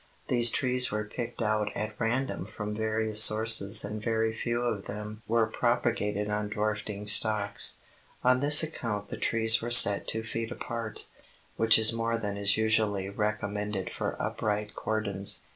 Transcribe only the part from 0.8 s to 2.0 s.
were picked out at